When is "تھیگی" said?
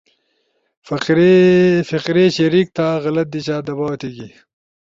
3.99-4.29